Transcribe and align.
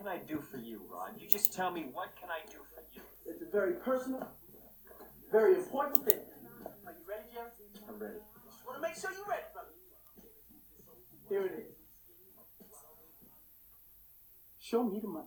can 0.00 0.08
I 0.08 0.16
do 0.16 0.40
for 0.40 0.56
you, 0.56 0.80
Ron? 0.90 1.10
You 1.18 1.28
just 1.28 1.52
tell 1.52 1.70
me 1.70 1.90
what 1.92 2.08
can 2.18 2.30
I 2.30 2.40
do 2.50 2.58
for 2.74 2.82
you. 2.94 3.02
It's 3.26 3.42
a 3.42 3.50
very 3.52 3.74
personal, 3.74 4.26
very 5.30 5.56
important 5.56 6.06
thing. 6.06 6.20
Are 6.86 6.92
you 6.92 7.04
ready, 7.06 7.24
Jerry? 7.34 7.50
I'm 7.86 7.98
ready. 7.98 8.14
Just 8.46 8.66
want 8.66 8.76
to 8.76 8.82
make 8.82 8.96
sure 8.96 9.10
you're 9.12 9.28
ready, 9.28 9.42
brother. 9.52 9.68
Here 11.28 11.44
it 11.44 11.52
is. 11.52 11.76
Show 14.58 14.84
me 14.84 15.00
the 15.00 15.08
money. 15.08 15.26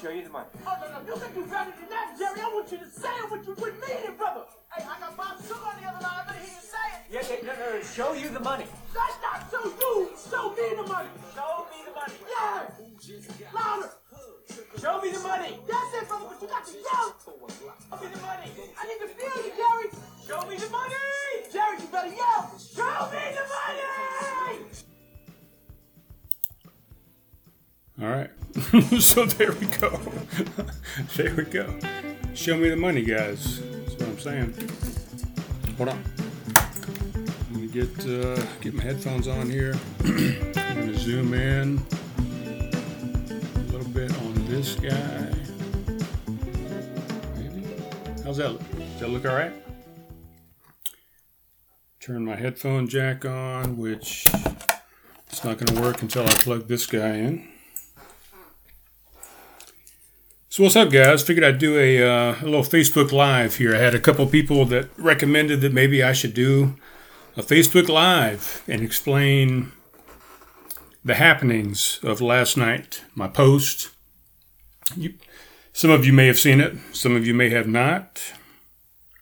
Show 0.00 0.08
you 0.08 0.24
the 0.24 0.30
money. 0.30 0.48
Oh, 0.64 0.76
no, 0.80 0.88
no, 0.88 0.98
you 1.04 1.20
can 1.20 1.34
do 1.34 1.44
better 1.44 1.72
than 1.76 1.88
that, 1.92 2.16
Jerry. 2.16 2.40
I 2.40 2.48
want 2.48 2.72
you 2.72 2.78
to 2.78 2.88
say 2.88 3.12
it 3.20 3.30
what 3.30 3.44
you 3.44 3.52
would 3.52 3.74
mean 3.84 4.00
it, 4.08 4.16
brother. 4.16 4.48
Hey, 4.72 4.82
I 4.88 4.98
got 4.98 5.14
Bob 5.14 5.36
Sugar 5.44 5.60
on 5.60 5.76
the 5.76 5.88
other 5.92 6.00
line. 6.00 6.24
I 6.24 6.24
better 6.24 6.40
hear 6.40 6.56
you 6.56 6.64
say 6.64 6.88
it. 6.88 7.04
Yeah, 7.12 7.20
yeah, 7.28 7.44
no, 7.44 7.52
no, 7.52 7.76
no. 7.76 7.82
Show 7.84 8.14
you 8.14 8.30
the 8.30 8.40
money. 8.40 8.64
That's 8.96 9.20
not 9.20 9.44
show 9.52 9.60
you. 9.60 10.08
Show 10.16 10.56
me 10.56 10.72
the 10.72 10.88
money. 10.88 11.12
Show 11.36 11.68
me 11.68 11.84
the 11.84 11.92
money. 11.92 12.16
Yeah. 12.32 12.64
Louder. 13.52 13.92
Show 14.80 15.04
me 15.04 15.12
the 15.12 15.20
money. 15.20 15.60
That's 15.68 15.92
it, 15.92 16.08
brother, 16.08 16.32
but 16.32 16.40
you 16.40 16.48
got 16.48 16.64
to 16.64 16.72
yell. 16.72 17.12
Show 17.20 17.36
me 18.00 18.08
the 18.08 18.20
money. 18.24 18.48
I 18.56 18.88
need 18.88 19.04
to 19.04 19.08
feel 19.20 19.36
you, 19.44 19.52
Jerry. 19.52 19.92
Show 20.24 20.40
me 20.48 20.56
the 20.56 20.70
money. 20.72 20.96
Jerry, 21.52 21.76
you 21.76 21.88
better 21.92 22.08
yell. 22.08 22.56
Show 22.56 23.04
me 23.12 23.36
the 23.36 23.44
money. 23.52 23.84
All 28.00 28.08
right. 28.08 28.39
so 29.00 29.24
there 29.24 29.52
we 29.52 29.66
go. 29.66 30.00
there 31.16 31.34
we 31.34 31.44
go. 31.44 31.78
Show 32.34 32.56
me 32.56 32.68
the 32.68 32.76
money, 32.76 33.02
guys. 33.02 33.60
That's 33.60 33.92
what 33.94 34.08
I'm 34.08 34.18
saying. 34.18 34.54
Hold 35.76 35.90
on. 35.90 36.04
Let 37.50 37.60
me 37.60 37.68
get 37.68 38.06
uh, 38.06 38.42
get 38.60 38.74
my 38.74 38.82
headphones 38.82 39.28
on 39.28 39.48
here. 39.48 39.74
I'm 40.04 40.52
gonna 40.52 40.98
zoom 40.98 41.34
in 41.34 41.80
a 42.18 43.72
little 43.72 43.88
bit 43.92 44.10
on 44.22 44.46
this 44.46 44.74
guy. 44.74 45.32
Maybe. 47.36 47.64
How's 48.24 48.38
that 48.38 48.52
look? 48.52 48.70
Does 48.70 49.00
that 49.00 49.08
look 49.10 49.26
all 49.26 49.34
right? 49.34 49.52
Turn 52.00 52.24
my 52.24 52.34
headphone 52.34 52.88
jack 52.88 53.24
on, 53.24 53.76
which 53.76 54.26
it's 55.28 55.44
not 55.44 55.58
going 55.58 55.74
to 55.74 55.80
work 55.80 56.02
until 56.02 56.24
I 56.24 56.32
plug 56.32 56.66
this 56.66 56.86
guy 56.86 57.14
in. 57.16 57.48
So 60.52 60.64
what's 60.64 60.74
up, 60.74 60.90
guys? 60.90 61.22
Figured 61.22 61.44
I'd 61.44 61.60
do 61.60 61.78
a, 61.78 62.02
uh, 62.02 62.34
a 62.42 62.44
little 62.44 62.64
Facebook 62.64 63.12
Live 63.12 63.54
here. 63.54 63.72
I 63.72 63.78
had 63.78 63.94
a 63.94 64.00
couple 64.00 64.26
people 64.26 64.64
that 64.64 64.88
recommended 64.98 65.60
that 65.60 65.72
maybe 65.72 66.02
I 66.02 66.12
should 66.12 66.34
do 66.34 66.74
a 67.36 67.40
Facebook 67.40 67.88
Live 67.88 68.64
and 68.66 68.82
explain 68.82 69.70
the 71.04 71.14
happenings 71.14 72.00
of 72.02 72.20
last 72.20 72.56
night. 72.56 73.04
My 73.14 73.28
post. 73.28 73.90
You, 74.96 75.14
some 75.72 75.92
of 75.92 76.04
you 76.04 76.12
may 76.12 76.26
have 76.26 76.40
seen 76.40 76.60
it. 76.60 76.76
Some 76.92 77.14
of 77.14 77.24
you 77.24 77.32
may 77.32 77.50
have 77.50 77.68
not. 77.68 78.20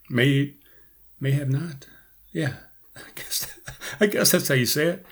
May 0.08 0.54
may 1.20 1.32
have 1.32 1.50
not. 1.50 1.86
Yeah, 2.32 2.54
I 2.96 3.10
guess 3.14 3.54
I 4.00 4.06
guess 4.06 4.30
that's 4.30 4.48
how 4.48 4.54
you 4.54 4.64
say 4.64 4.86
it. 4.86 5.06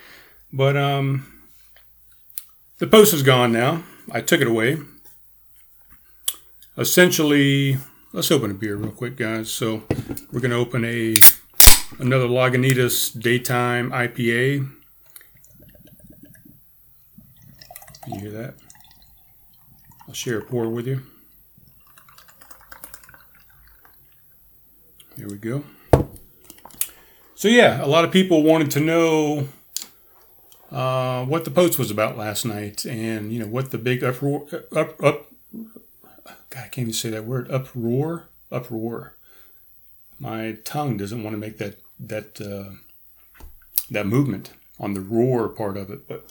But 0.50 0.78
um, 0.78 1.30
the 2.78 2.86
post 2.86 3.12
is 3.12 3.22
gone 3.22 3.52
now. 3.52 3.84
I 4.10 4.22
took 4.22 4.40
it 4.40 4.46
away 4.46 4.78
essentially 6.78 7.78
let's 8.12 8.30
open 8.30 8.50
a 8.50 8.54
beer 8.54 8.76
real 8.76 8.90
quick 8.90 9.16
guys. 9.16 9.50
So 9.50 9.82
we're 10.32 10.40
going 10.40 10.50
to 10.50 10.56
open 10.56 10.84
a 10.84 11.14
another 11.98 12.26
lagunitas 12.26 13.18
daytime 13.20 13.90
ipa 13.90 14.66
you 18.08 18.20
hear 18.20 18.30
that? 18.30 18.54
I'll 20.06 20.14
share 20.14 20.38
a 20.38 20.42
pour 20.42 20.68
with 20.68 20.86
you. 20.86 21.02
Here 25.16 25.28
we 25.28 25.36
go. 25.36 25.64
So 27.34 27.48
yeah 27.48 27.84
a 27.84 27.88
lot 27.88 28.04
of 28.04 28.12
people 28.12 28.42
wanted 28.42 28.70
to 28.72 28.80
know 28.80 29.48
uh, 30.70 31.24
what 31.24 31.44
the 31.44 31.50
post 31.50 31.78
was 31.78 31.90
about 31.90 32.16
last 32.16 32.44
night 32.44 32.84
and 32.84 33.32
you 33.32 33.38
know 33.38 33.46
what 33.46 33.70
the 33.70 33.78
big 33.78 34.02
uproar 34.02 34.46
up, 34.74 35.02
up 35.02 35.26
God, 36.50 36.64
I 36.64 36.68
can't 36.68 36.78
even 36.78 36.92
say 36.92 37.10
that 37.10 37.24
word. 37.24 37.50
Uproar, 37.50 38.28
uproar. 38.50 39.14
My 40.18 40.56
tongue 40.64 40.96
doesn't 40.96 41.22
want 41.22 41.34
to 41.34 41.38
make 41.38 41.58
that 41.58 41.78
that 41.98 42.40
uh, 42.40 42.74
that 43.90 44.06
movement 44.06 44.50
on 44.78 44.94
the 44.94 45.00
roar 45.00 45.48
part 45.48 45.76
of 45.76 45.90
it. 45.90 46.08
But 46.08 46.30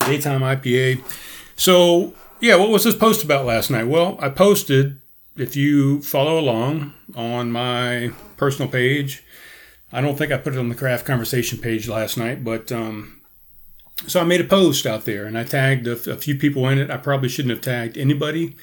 daytime 0.00 0.40
IPA. 0.40 1.02
So 1.56 2.14
yeah, 2.40 2.56
what 2.56 2.70
was 2.70 2.84
this 2.84 2.94
post 2.94 3.24
about 3.24 3.46
last 3.46 3.70
night? 3.70 3.84
Well, 3.84 4.18
I 4.20 4.28
posted. 4.28 5.00
If 5.36 5.54
you 5.54 6.00
follow 6.00 6.38
along 6.38 6.94
on 7.14 7.52
my 7.52 8.10
personal 8.38 8.70
page, 8.70 9.22
I 9.92 10.00
don't 10.00 10.16
think 10.16 10.32
I 10.32 10.38
put 10.38 10.54
it 10.54 10.58
on 10.58 10.70
the 10.70 10.74
craft 10.74 11.04
conversation 11.04 11.58
page 11.58 11.88
last 11.88 12.16
night, 12.16 12.42
but 12.42 12.72
um, 12.72 13.20
so 14.06 14.20
I 14.20 14.24
made 14.24 14.40
a 14.40 14.44
post 14.44 14.86
out 14.86 15.04
there 15.04 15.26
and 15.26 15.36
I 15.36 15.44
tagged 15.44 15.86
a, 15.86 15.92
a 15.92 16.16
few 16.16 16.36
people 16.36 16.66
in 16.68 16.78
it. 16.78 16.90
I 16.90 16.96
probably 16.96 17.28
shouldn't 17.28 17.54
have 17.54 17.60
tagged 17.60 17.98
anybody 17.98 18.56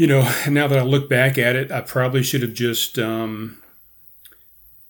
you 0.00 0.06
know, 0.06 0.22
now 0.48 0.66
that 0.66 0.78
I 0.78 0.82
look 0.82 1.10
back 1.10 1.36
at 1.36 1.56
it, 1.56 1.70
I 1.70 1.82
probably 1.82 2.22
should 2.22 2.40
have 2.40 2.54
just, 2.54 2.98
um, 2.98 3.60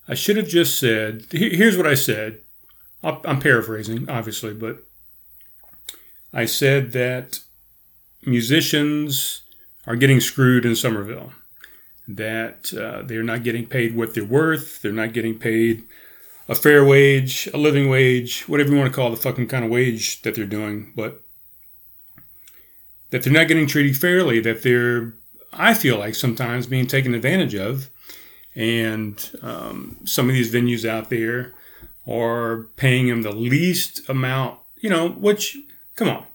I 0.06 0.14
should 0.14 0.36
have 0.36 0.46
just 0.46 0.78
said, 0.78 1.26
here's 1.32 1.76
what 1.76 1.86
I 1.86 1.94
said. 1.94 2.38
I'm 3.02 3.40
paraphrasing, 3.40 4.08
obviously, 4.08 4.54
but 4.54 4.84
I 6.32 6.44
said 6.44 6.92
that 6.92 7.40
musicians 8.24 9.42
are 9.84 9.96
getting 9.96 10.20
screwed 10.20 10.64
in 10.64 10.76
Summerville, 10.76 11.32
that 12.06 12.72
uh, 12.72 13.02
they're 13.02 13.24
not 13.24 13.42
getting 13.42 13.66
paid 13.66 13.96
what 13.96 14.14
they're 14.14 14.24
worth, 14.24 14.80
they're 14.80 14.92
not 14.92 15.12
getting 15.12 15.36
paid 15.36 15.82
a 16.48 16.54
fair 16.54 16.84
wage, 16.84 17.48
a 17.52 17.56
living 17.56 17.88
wage, 17.88 18.42
whatever 18.42 18.70
you 18.70 18.78
want 18.78 18.92
to 18.92 18.94
call 18.94 19.10
the 19.10 19.16
fucking 19.16 19.48
kind 19.48 19.64
of 19.64 19.72
wage 19.72 20.22
that 20.22 20.36
they're 20.36 20.46
doing, 20.46 20.92
but 20.94 21.20
that 23.10 23.22
they're 23.22 23.32
not 23.32 23.48
getting 23.48 23.66
treated 23.66 23.96
fairly, 23.96 24.40
that 24.40 24.62
they're, 24.62 25.12
I 25.52 25.74
feel 25.74 25.98
like 25.98 26.14
sometimes 26.14 26.66
being 26.66 26.86
taken 26.86 27.14
advantage 27.14 27.54
of. 27.54 27.90
And 28.54 29.30
um, 29.42 29.98
some 30.04 30.28
of 30.28 30.34
these 30.34 30.52
venues 30.52 30.88
out 30.88 31.10
there 31.10 31.52
are 32.06 32.68
paying 32.76 33.08
them 33.08 33.22
the 33.22 33.32
least 33.32 34.08
amount, 34.08 34.58
you 34.78 34.90
know, 34.90 35.08
which, 35.08 35.56
come 35.94 36.08
on, 36.08 36.26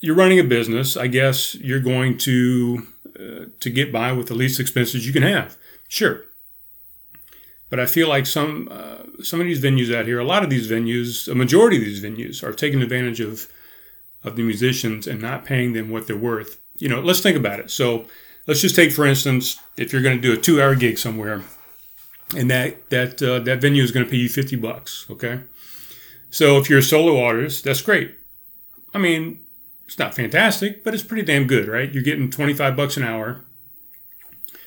you're 0.00 0.16
running 0.16 0.40
a 0.40 0.44
business. 0.44 0.96
I 0.96 1.06
guess 1.06 1.54
you're 1.56 1.80
going 1.80 2.18
to, 2.18 2.86
uh, 3.18 3.44
to 3.60 3.70
get 3.70 3.92
by 3.92 4.12
with 4.12 4.28
the 4.28 4.34
least 4.34 4.58
expenses 4.58 5.06
you 5.06 5.12
can 5.12 5.22
have. 5.22 5.56
Sure. 5.88 6.22
But 7.68 7.78
I 7.78 7.86
feel 7.86 8.08
like 8.08 8.26
some, 8.26 8.68
uh, 8.70 9.22
some 9.22 9.40
of 9.40 9.46
these 9.46 9.62
venues 9.62 9.94
out 9.94 10.06
here, 10.06 10.18
a 10.18 10.24
lot 10.24 10.42
of 10.42 10.50
these 10.50 10.68
venues, 10.68 11.30
a 11.30 11.34
majority 11.34 11.76
of 11.76 11.84
these 11.84 12.02
venues 12.02 12.42
are 12.42 12.52
taking 12.52 12.82
advantage 12.82 13.20
of 13.20 13.46
of 14.24 14.36
the 14.36 14.42
musicians 14.42 15.06
and 15.06 15.20
not 15.20 15.44
paying 15.44 15.72
them 15.72 15.90
what 15.90 16.06
they're 16.06 16.16
worth. 16.16 16.58
You 16.78 16.88
know, 16.88 17.00
let's 17.00 17.20
think 17.20 17.36
about 17.36 17.60
it. 17.60 17.70
So 17.70 18.06
let's 18.46 18.60
just 18.60 18.76
take, 18.76 18.92
for 18.92 19.06
instance, 19.06 19.60
if 19.76 19.92
you're 19.92 20.02
going 20.02 20.16
to 20.16 20.22
do 20.22 20.32
a 20.32 20.36
two 20.36 20.60
hour 20.60 20.74
gig 20.74 20.98
somewhere 20.98 21.42
and 22.36 22.50
that, 22.50 22.90
that, 22.90 23.22
uh, 23.22 23.40
that 23.40 23.60
venue 23.60 23.82
is 23.82 23.92
going 23.92 24.04
to 24.04 24.10
pay 24.10 24.18
you 24.18 24.28
50 24.28 24.56
bucks. 24.56 25.06
Okay. 25.10 25.40
So 26.30 26.58
if 26.58 26.70
you're 26.70 26.78
a 26.78 26.82
solo 26.82 27.22
artist, 27.22 27.64
that's 27.64 27.82
great. 27.82 28.14
I 28.94 28.98
mean, 28.98 29.40
it's 29.86 29.98
not 29.98 30.14
fantastic, 30.14 30.84
but 30.84 30.94
it's 30.94 31.02
pretty 31.02 31.24
damn 31.24 31.46
good, 31.46 31.66
right? 31.66 31.92
You're 31.92 32.04
getting 32.04 32.30
25 32.30 32.76
bucks 32.76 32.96
an 32.96 33.02
hour 33.02 33.44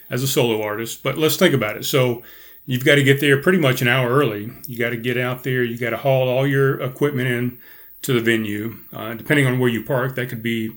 as 0.09 0.21
a 0.21 0.27
solo 0.27 0.61
artist. 0.61 1.01
But 1.03 1.17
let's 1.17 1.37
think 1.37 1.53
about 1.53 1.77
it. 1.77 1.85
So 1.85 2.21
you've 2.65 2.85
got 2.85 2.95
to 2.95 3.03
get 3.03 3.21
there 3.21 3.41
pretty 3.41 3.57
much 3.57 3.81
an 3.81 3.87
hour 3.87 4.09
early. 4.09 4.51
You 4.67 4.77
got 4.77 4.89
to 4.89 4.97
get 4.97 5.17
out 5.17 5.43
there. 5.43 5.63
You 5.63 5.77
got 5.77 5.91
to 5.91 5.97
haul 5.97 6.27
all 6.27 6.45
your 6.45 6.81
equipment 6.81 7.27
in 7.27 7.57
to 8.03 8.13
the 8.13 8.21
venue. 8.21 8.77
Uh, 8.93 9.15
depending 9.15 9.47
on 9.47 9.59
where 9.59 9.69
you 9.69 9.83
park, 9.83 10.15
that 10.15 10.29
could 10.29 10.43
be 10.43 10.75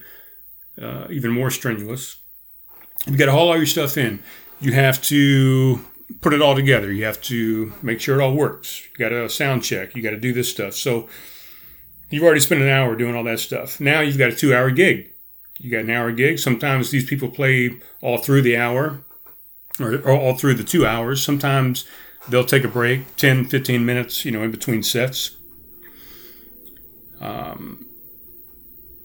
uh, 0.81 1.07
even 1.11 1.31
more 1.31 1.51
strenuous. 1.51 2.17
You've 3.07 3.19
got 3.19 3.27
to 3.27 3.33
haul 3.33 3.51
all 3.51 3.57
your 3.57 3.67
stuff 3.67 3.97
in. 3.97 4.23
You 4.61 4.73
have 4.73 5.03
to 5.03 5.81
put 6.21 6.33
it 6.33 6.41
all 6.41 6.55
together. 6.55 6.93
You 6.93 7.05
have 7.05 7.21
to 7.23 7.73
make 7.83 8.01
sure 8.01 8.19
it 8.19 8.23
all 8.23 8.35
works. 8.35 8.83
You 8.91 8.97
got 8.97 9.11
to 9.11 9.29
sound 9.29 9.63
check. 9.63 9.95
You 9.95 10.03
got 10.03 10.11
to 10.11 10.17
do 10.17 10.33
this 10.33 10.49
stuff. 10.49 10.75
So 10.75 11.09
you've 12.11 12.23
already 12.23 12.41
spent 12.41 12.63
an 12.63 12.69
hour 12.69 12.97
doing 12.97 13.15
all 13.15 13.25
that 13.25 13.41
stuff. 13.41 13.81
Now 13.81 14.01
you've 14.01 14.19
got 14.19 14.31
a 14.31 14.37
two 14.37 14.55
hour 14.55 14.71
gig. 14.71 15.13
You 15.59 15.71
got 15.71 15.85
an 15.85 15.91
hour 15.91 16.13
gig. 16.13 16.39
Sometimes 16.39 16.91
these 16.91 17.09
people 17.09 17.31
play 17.31 17.79
all 18.03 18.19
through 18.19 18.43
the 18.43 18.57
hour 18.57 19.01
or, 19.81 19.95
or 20.01 20.13
all 20.13 20.35
through 20.35 20.55
the 20.55 20.65
two 20.65 20.87
hours. 20.87 21.23
Sometimes 21.23 21.87
they'll 22.29 22.45
take 22.45 22.65
a 22.65 22.69
break, 22.69 23.17
10, 23.17 23.47
15 23.47 23.85
minutes, 23.85 24.25
you 24.25 24.31
know, 24.31 24.43
in 24.43 24.51
between 24.51 24.83
sets. 24.83 25.36
Um, 27.21 27.87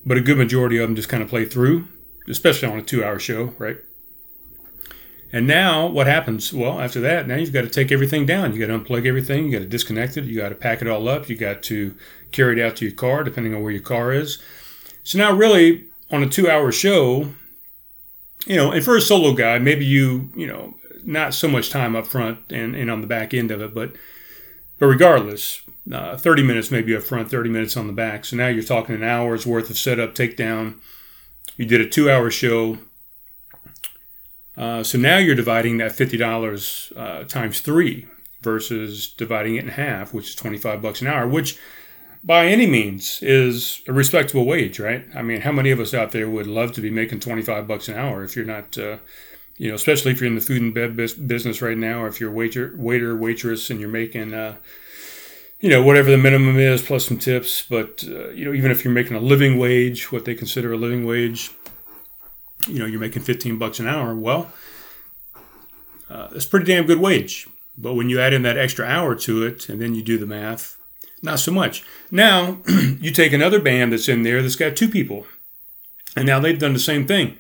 but 0.06 0.18
a 0.18 0.22
good 0.22 0.38
majority 0.38 0.78
of 0.78 0.88
them 0.88 0.96
just 0.96 1.10
kind 1.10 1.24
of 1.24 1.30
play 1.30 1.46
through, 1.46 1.88
especially 2.28 2.68
on 2.68 2.80
a 2.80 2.82
two-hour 2.82 3.20
show, 3.20 3.54
right? 3.58 3.78
And 5.34 5.48
now 5.48 5.88
what 5.88 6.08
happens? 6.08 6.52
Well, 6.52 6.82
after 6.82 7.00
that, 7.02 7.28
now 7.28 7.36
you've 7.36 7.54
got 7.54 7.62
to 7.62 7.70
take 7.70 7.92
everything 7.92 8.26
down. 8.26 8.54
You 8.54 8.66
got 8.66 8.74
to 8.74 8.78
unplug 8.78 9.06
everything. 9.06 9.46
You 9.46 9.54
got 9.54 9.60
to 9.60 9.70
disconnect 9.70 10.18
it. 10.18 10.26
You 10.26 10.42
got 10.42 10.50
to 10.50 10.56
pack 10.56 10.82
it 10.82 10.88
all 10.88 11.08
up. 11.08 11.30
You 11.30 11.38
got 11.38 11.64
to 11.64 11.96
carry 12.32 12.60
it 12.60 12.66
out 12.66 12.76
to 12.78 12.86
your 12.86 12.94
car, 12.94 13.24
depending 13.24 13.56
on 13.56 13.64
where 13.64 13.72
your 13.72 13.82
car 13.82 14.12
is. 14.12 14.40
So 15.04 15.18
now, 15.18 15.32
really, 15.32 15.86
on 16.12 16.22
a 16.22 16.28
two-hour 16.28 16.72
show, 16.74 17.34
you 18.46 18.56
know, 18.58 18.72
and 18.72 18.84
for 18.84 18.98
a 18.98 19.02
solo 19.02 19.34
guy, 19.34 19.58
maybe 19.60 19.86
you, 19.86 20.32
you 20.36 20.48
know, 20.48 20.76
not 21.04 21.34
so 21.34 21.48
much 21.48 21.70
time 21.70 21.96
up 21.96 22.08
front 22.08 22.40
and, 22.52 22.76
and 22.76 22.92
on 22.92 23.02
the 23.02 23.08
back 23.08 23.34
end 23.34 23.52
of 23.52 23.62
it, 23.62 23.74
but 23.74 23.94
but 24.80 24.88
regardless, 24.88 25.62
uh, 25.92 26.18
30 26.18 26.44
minutes 26.44 26.72
maybe 26.72 26.96
up 26.96 27.04
front, 27.04 27.30
30 27.30 27.50
minutes 27.50 27.76
on 27.76 27.88
the 27.88 27.94
back. 27.94 28.26
So 28.26 28.38
now 28.38 28.48
you're 28.48 28.64
talking 28.64 28.96
an 28.96 29.04
hour's 29.04 29.46
worth 29.46 29.70
of 29.70 29.78
setup, 29.78 30.16
takedown. 30.16 30.76
You 31.58 31.66
did 31.66 31.82
a 31.82 31.90
two-hour 31.90 32.32
show. 32.32 32.78
Uh, 34.56 34.84
so 34.84 34.98
now 34.98 35.18
you're 35.18 35.36
dividing 35.36 35.78
that 35.78 35.92
$50 35.92 36.98
uh, 36.98 37.24
times 37.26 37.60
three 37.60 38.08
versus 38.42 39.08
dividing 39.08 39.56
it 39.56 39.64
in 39.66 39.70
half, 39.72 40.14
which 40.14 40.30
is 40.30 40.36
25 40.36 40.82
bucks 40.82 41.02
an 41.02 41.08
hour, 41.08 41.28
which 41.28 41.58
by 42.24 42.46
any 42.48 42.68
means 42.68 43.20
is 43.22 43.82
a 43.88 43.94
respectable 43.94 44.46
wage, 44.46 44.80
right? 44.80 45.06
I 45.16 45.22
mean, 45.22 45.42
how 45.42 45.52
many 45.52 45.72
of 45.72 45.80
us 45.80 45.94
out 45.94 46.12
there 46.12 46.30
would 46.30 46.48
love 46.48 46.72
to 46.74 46.82
be 46.82 46.92
making 46.92 47.20
25 47.20 47.68
bucks 47.68 47.88
an 47.88 47.98
hour 47.98 48.24
if 48.24 48.36
you're 48.36 48.46
not, 48.46 48.78
uh, 48.78 48.98
you 49.58 49.70
know, 49.70 49.76
especially 49.76 50.12
if 50.12 50.20
you're 50.20 50.30
in 50.30 50.36
the 50.36 50.42
food 50.42 50.62
and 50.62 50.74
bed 50.74 50.96
business 50.96 51.62
right 51.62 51.78
now, 51.78 52.04
or 52.04 52.08
if 52.08 52.20
you're 52.20 52.32
waiter, 52.32 52.74
waiter, 52.78 53.16
waitress, 53.16 53.70
and 53.70 53.80
you're 53.80 53.90
making, 53.90 54.34
uh, 54.34 54.56
you 55.62 55.70
know, 55.70 55.84
whatever 55.84 56.10
the 56.10 56.18
minimum 56.18 56.58
is 56.58 56.82
plus 56.82 57.08
some 57.08 57.18
tips. 57.18 57.64
But, 57.70 58.04
uh, 58.08 58.30
you 58.30 58.46
know, 58.46 58.54
even 58.54 58.72
if 58.72 58.84
you're 58.84 58.94
making 58.94 59.16
a 59.16 59.20
living 59.20 59.58
wage, 59.58 60.12
what 60.12 60.26
they 60.26 60.36
consider 60.36 60.74
a 60.74 60.78
living 60.78 61.06
wage, 61.06 61.52
you 62.68 62.80
know, 62.80 62.86
you're 62.86 63.00
making 63.00 63.22
15 63.22 63.58
bucks 63.58 63.80
an 63.80 63.88
hour. 63.88 64.16
Well, 64.16 64.52
uh, 66.10 66.28
it's 66.32 66.46
pretty 66.46 66.66
damn 66.66 66.86
good 66.86 67.00
wage. 67.00 67.48
But 67.78 67.94
when 67.94 68.10
you 68.10 68.20
add 68.20 68.34
in 68.34 68.42
that 68.42 68.58
extra 68.58 68.86
hour 68.86 69.16
to 69.16 69.44
it 69.44 69.70
and 69.70 69.82
then 69.82 69.96
you 69.96 70.02
do 70.02 70.18
the 70.18 70.26
math, 70.26 70.78
not 71.22 71.40
so 71.40 71.52
much. 71.52 71.84
Now, 72.10 72.58
you 72.68 73.12
take 73.12 73.32
another 73.32 73.62
band 73.62 73.94
that's 73.94 74.10
in 74.10 74.24
there 74.24 74.42
that's 74.42 74.56
got 74.56 74.76
two 74.76 74.90
people, 74.90 75.26
and 76.16 76.26
now 76.26 76.40
they've 76.40 76.60
done 76.60 76.74
the 76.74 76.80
same 76.80 77.06
thing. 77.06 77.38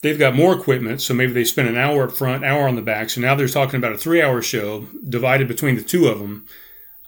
They've 0.00 0.18
got 0.18 0.34
more 0.34 0.54
equipment, 0.54 1.00
so 1.00 1.14
maybe 1.14 1.32
they 1.32 1.44
spend 1.44 1.68
an 1.68 1.78
hour 1.78 2.04
up 2.04 2.12
front, 2.12 2.44
hour 2.44 2.66
on 2.66 2.76
the 2.76 2.82
back. 2.82 3.10
So 3.10 3.20
now 3.20 3.34
they're 3.34 3.48
talking 3.48 3.76
about 3.76 3.92
a 3.92 3.98
three-hour 3.98 4.42
show 4.42 4.86
divided 5.08 5.48
between 5.48 5.76
the 5.76 5.82
two 5.82 6.08
of 6.08 6.18
them 6.18 6.46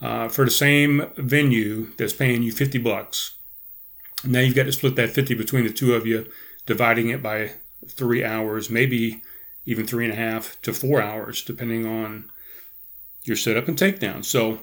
uh, 0.07 0.29
for 0.29 0.45
the 0.45 0.51
same 0.53 1.11
venue 1.17 1.89
that's 1.97 2.13
paying 2.13 2.43
you 2.45 2.53
fifty 2.53 2.79
bucks. 2.79 3.33
Now 4.25 4.39
you've 4.39 4.55
got 4.55 4.67
to 4.67 4.73
split 4.73 4.95
that 4.95 5.11
fifty 5.11 5.35
between 5.35 5.65
the 5.65 5.73
two 5.73 5.95
of 5.95 6.07
you, 6.07 6.27
dividing 6.65 7.09
it 7.09 7.23
by 7.23 7.55
three 7.89 8.25
hours, 8.25 8.71
maybe 8.71 9.23
even 9.65 9.85
three 9.85 10.05
and 10.05 10.13
a 10.13 10.17
half 10.17 10.61
to 10.63 10.73
four 10.73 11.03
hours, 11.03 11.43
depending 11.43 11.85
on 11.85 12.31
your 13.25 13.37
setup 13.37 13.67
and 13.67 13.77
takedown. 13.77 14.25
So 14.25 14.61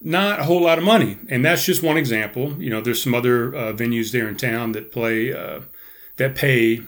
not 0.00 0.40
a 0.40 0.44
whole 0.44 0.62
lot 0.62 0.78
of 0.78 0.84
money. 0.84 1.18
And 1.28 1.44
that's 1.44 1.64
just 1.66 1.82
one 1.82 1.98
example. 1.98 2.54
You 2.62 2.70
know, 2.70 2.80
there's 2.80 3.02
some 3.02 3.14
other 3.14 3.54
uh, 3.54 3.72
venues 3.74 4.10
there 4.10 4.26
in 4.28 4.36
town 4.36 4.72
that 4.72 4.90
play, 4.90 5.34
uh, 5.34 5.60
that 6.16 6.34
pay, 6.34 6.80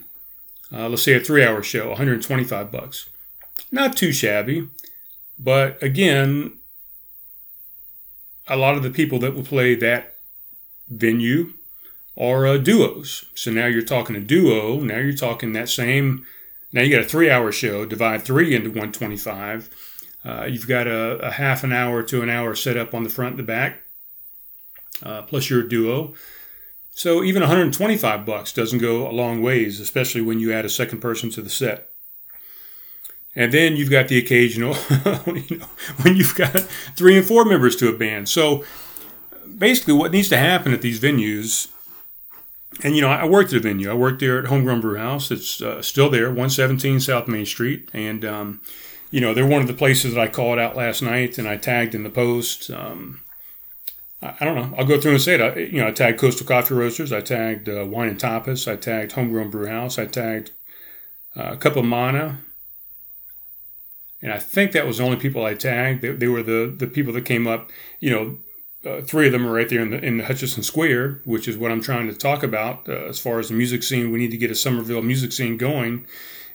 uh, 0.73 0.89
let's 0.89 1.03
say 1.03 1.15
a 1.15 1.21
three 1.21 1.45
hour 1.45 1.63
show, 1.63 1.89
125 1.89 2.73
bucks. 2.73 3.11
Not 3.71 3.97
too 3.97 4.13
shabby. 4.13 4.69
But 5.39 5.83
again, 5.83 6.58
a 8.49 8.57
lot 8.57 8.77
of 8.77 8.83
the 8.83 8.91
people 8.91 9.19
that 9.21 9.35
will 9.35 9.45
play 9.45 9.75
that 9.77 10.17
venue 10.89 11.53
are 12.17 12.47
uh, 12.47 12.57
duos. 12.59 13.25
So 13.35 13.51
now 13.51 13.67
you're 13.67 13.83
talking 13.83 14.17
a 14.17 14.21
duo. 14.21 14.81
Now 14.81 14.99
you're 14.99 15.13
talking 15.13 15.53
that 15.53 15.69
same, 15.69 16.27
now 16.73 16.83
you 16.83 16.95
got 16.95 17.05
a 17.05 17.09
three 17.09 17.31
hour 17.31 17.53
show, 17.53 17.87
divide 17.87 18.23
three 18.23 18.55
into 18.55 18.71
125 18.71 19.71
uh, 20.25 20.45
you've 20.45 20.67
got 20.67 20.87
a, 20.87 21.19
a, 21.19 21.31
half 21.31 21.65
an 21.65 21.73
hour 21.73 22.03
to 22.03 22.23
an 22.23 22.29
hour 22.29 22.55
set 22.55 22.77
up 22.77 22.93
on 22.93 23.05
the 23.05 23.11
front 23.11 23.31
and 23.31 23.39
the 23.39 23.45
back, 23.45 23.83
uh, 25.03 25.23
plus 25.23 25.49
your 25.49 25.63
duo. 25.63 26.13
So 26.91 27.23
even 27.23 27.41
125 27.41 28.27
bucks 28.27 28.53
doesn't 28.53 28.81
go 28.81 29.09
a 29.09 29.13
long 29.13 29.41
ways, 29.41 29.79
especially 29.81 30.21
when 30.21 30.41
you 30.41 30.53
add 30.53 30.65
a 30.65 30.71
second 30.71 31.01
person 31.01 31.31
to 31.31 31.43
the 31.43 31.51
set. 31.51 31.88
And 33.39 33.53
then 33.53 33.77
you've 33.77 33.89
got 33.89 34.09
the 34.09 34.19
occasional, 34.19 34.75
you 35.27 35.59
know, 35.59 35.67
when 36.03 36.17
you've 36.17 36.35
got 36.35 36.59
three 36.97 37.17
and 37.17 37.25
four 37.25 37.45
members 37.45 37.77
to 37.77 37.89
a 37.89 37.97
band. 37.97 38.29
So 38.29 38.65
basically, 39.57 39.95
what 39.95 40.11
needs 40.11 40.29
to 40.31 40.37
happen 40.37 40.73
at 40.73 40.83
these 40.83 40.99
venues, 40.99 41.69
and 42.83 42.97
you 42.97 43.01
know, 43.01 43.09
I 43.09 43.25
worked 43.27 43.53
at 43.53 43.59
a 43.59 43.61
venue. 43.61 43.89
I 43.89 43.95
worked 43.95 44.19
there 44.19 44.41
at 44.41 44.47
Homegrown 44.47 44.81
Brew 44.81 44.99
House. 44.99 45.31
It's 45.31 45.63
uh, 45.63 45.81
still 45.83 46.11
there, 46.11 46.27
117 46.27 46.99
South 46.99 47.29
Main 47.29 47.47
Street, 47.47 47.89
and 47.93 48.25
um, 48.25 48.61
you 49.13 49.21
know, 49.21 49.33
they're 49.33 49.47
one 49.47 49.63
of 49.63 49.69
the 49.69 49.73
places 49.73 50.15
that 50.15 50.21
I 50.21 50.27
called 50.27 50.59
out 50.59 50.75
last 50.77 51.01
night 51.01 51.39
and 51.39 51.49
I 51.49 51.57
tagged 51.57 51.95
in 51.95 52.03
the 52.03 52.11
post. 52.11 52.71
Um, 52.71 53.21
I, 54.21 54.45
don't 54.45 54.57
know. 54.57 54.77
I'll 54.77 54.85
go 54.85 55.01
through 55.01 55.13
and 55.13 55.23
say 55.23 55.35
it. 55.35 55.41
I, 55.41 55.59
you 55.61 55.81
know, 55.81 55.87
I 55.87 55.93
tagged 55.93 56.19
Coastal 56.19 56.45
Coffee 56.45 56.75
Roasters. 56.75 57.13
I 57.13 57.21
tagged 57.21 57.69
uh, 57.69 57.87
Wine 57.87 58.09
and 58.09 58.19
Tapas. 58.19 58.71
I 58.71 58.75
tagged 58.75 59.13
Homegrown 59.13 59.51
Brew 59.51 59.69
House. 59.69 59.97
I 59.97 60.07
tagged 60.07 60.51
uh, 61.37 61.53
a 61.53 61.57
Cup 61.57 61.77
of 61.77 61.85
Mana. 61.85 62.41
And 64.21 64.33
I 64.33 64.39
think 64.39 64.73
that 64.73 64.87
was 64.87 64.99
the 64.99 65.05
only 65.05 65.17
people 65.17 65.45
I 65.45 65.55
tagged. 65.55 66.03
They, 66.03 66.11
they 66.11 66.27
were 66.27 66.43
the, 66.43 66.75
the 66.77 66.87
people 66.87 67.13
that 67.13 67.25
came 67.25 67.47
up. 67.47 67.71
You 68.01 68.11
know, 68.11 68.39
uh, 68.91 69.03
three 69.03 69.27
of 69.27 69.33
them 69.33 69.47
are 69.47 69.53
right 69.53 69.69
there 69.69 69.81
in 69.81 69.91
the 69.91 70.05
in 70.05 70.19
the 70.19 70.25
Hutchinson 70.25 70.63
Square, 70.63 71.23
which 71.25 71.47
is 71.47 71.57
what 71.57 71.71
I'm 71.71 71.81
trying 71.81 72.09
to 72.09 72.15
talk 72.15 72.43
about 72.43 72.89
uh, 72.89 72.93
as 72.93 73.19
far 73.19 73.39
as 73.39 73.49
the 73.49 73.55
music 73.55 73.83
scene. 73.83 74.11
We 74.11 74.19
need 74.19 74.31
to 74.31 74.37
get 74.37 74.51
a 74.51 74.55
Summerville 74.55 75.03
music 75.03 75.33
scene 75.33 75.57
going 75.57 76.07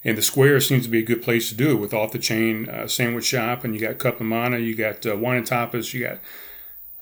and 0.04 0.18
the 0.18 0.21
square 0.21 0.60
seems 0.60 0.83
to 0.83 0.89
be 0.89 1.00
a 1.00 1.06
good 1.06 1.21
place 1.21 1.50
to 1.50 1.56
do 1.56 1.71
it 1.71 1.80
with 1.80 1.94
off 1.94 2.12
the 2.12 2.19
chain 2.19 2.68
uh, 2.68 2.88
sandwich 2.88 3.25
shop. 3.25 3.63
And 3.63 3.74
you 3.74 3.80
got 3.80 4.00
Cup 4.00 4.19
of 4.19 4.25
Mana, 4.25 4.57
you 4.57 4.75
got 4.75 5.06
uh, 5.06 5.16
Wine 5.16 5.38
and 5.38 5.48
Tapas, 5.48 5.94
you 5.94 6.06
got 6.06 6.19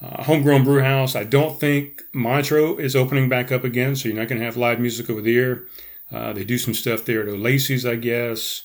uh, 0.01 0.23
Homegrown 0.23 0.63
Brew 0.63 0.81
House. 0.81 1.15
I 1.15 1.23
don't 1.23 1.59
think 1.59 2.03
Montreux 2.13 2.77
is 2.77 2.95
opening 2.95 3.27
back 3.27 3.51
up 3.51 3.63
again, 3.63 3.95
so 3.95 4.07
you're 4.07 4.17
not 4.17 4.27
going 4.27 4.39
to 4.39 4.45
have 4.45 4.57
live 4.57 4.79
music 4.79 5.09
over 5.09 5.21
there. 5.21 5.63
Uh, 6.11 6.33
they 6.33 6.43
do 6.43 6.57
some 6.57 6.73
stuff 6.73 7.05
there 7.05 7.23
to 7.23 7.35
Lacey's, 7.35 7.85
I 7.85 7.95
guess. 7.95 8.63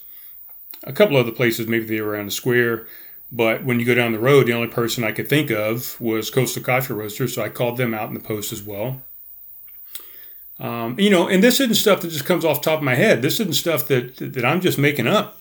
A 0.84 0.93
couple 0.93 1.17
other 1.17 1.32
places, 1.32 1.67
maybe 1.67 1.84
they 1.87 2.00
were 2.00 2.12
around 2.12 2.26
the 2.26 2.32
square. 2.32 2.87
But 3.32 3.64
when 3.64 3.81
you 3.81 3.87
go 3.87 3.94
down 3.94 4.12
the 4.12 4.19
road, 4.19 4.46
the 4.46 4.52
only 4.52 4.69
person 4.69 5.02
I 5.02 5.12
could 5.12 5.28
think 5.28 5.50
of 5.50 6.00
was 6.00 6.31
Coastal 6.31 6.62
Coffee 6.62 6.94
Roasters, 6.94 7.34
so 7.34 7.43
I 7.43 7.49
called 7.49 7.76
them 7.76 7.93
out 7.93 8.08
in 8.08 8.14
the 8.14 8.20
post 8.20 8.52
as 8.52 8.62
well. 8.62 9.02
Um, 10.59 10.99
you 10.99 11.11
know, 11.11 11.28
and 11.28 11.42
this 11.42 11.61
isn't 11.61 11.75
stuff 11.75 12.00
that 12.00 12.11
just 12.11 12.25
comes 12.25 12.45
off 12.45 12.62
top 12.62 12.78
of 12.78 12.85
my 12.85 12.95
head. 12.95 13.23
This 13.23 13.40
isn't 13.40 13.54
stuff 13.54 13.88
that 13.88 14.16
that 14.16 14.45
I'm 14.45 14.61
just 14.61 14.78
making 14.78 15.06
up. 15.06 15.38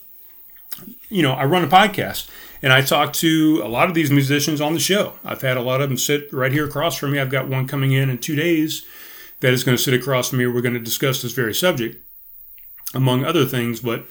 You 1.09 1.21
know, 1.21 1.33
I 1.33 1.45
run 1.45 1.63
a 1.63 1.67
podcast 1.67 2.29
and 2.61 2.73
I 2.73 2.81
talk 2.81 3.13
to 3.13 3.61
a 3.63 3.69
lot 3.69 3.87
of 3.87 3.93
these 3.93 4.11
musicians 4.11 4.59
on 4.59 4.73
the 4.73 4.79
show. 4.79 5.13
I've 5.23 5.41
had 5.41 5.55
a 5.55 5.61
lot 5.61 5.81
of 5.81 5.87
them 5.87 5.97
sit 5.97 6.33
right 6.33 6.51
here 6.51 6.65
across 6.65 6.97
from 6.97 7.11
me. 7.11 7.19
I've 7.19 7.29
got 7.29 7.47
one 7.47 7.67
coming 7.67 7.91
in 7.93 8.09
in 8.09 8.17
two 8.17 8.35
days 8.35 8.83
that 9.39 9.53
is 9.53 9.63
going 9.63 9.77
to 9.77 9.83
sit 9.83 9.93
across 9.93 10.29
from 10.29 10.39
me. 10.39 10.47
We're 10.47 10.61
going 10.61 10.73
to 10.73 10.79
discuss 10.79 11.21
this 11.21 11.31
very 11.31 11.53
subject, 11.53 12.03
among 12.93 13.23
other 13.23 13.45
things. 13.45 13.79
But 13.79 14.07